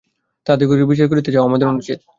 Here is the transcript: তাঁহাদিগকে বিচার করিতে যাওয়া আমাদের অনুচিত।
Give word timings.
তাঁহাদিগকে 0.47 0.85
বিচার 0.91 1.07
করিতে 1.11 1.29
যাওয়া 1.31 1.47
আমাদের 1.49 1.67
অনুচিত। 1.67 1.99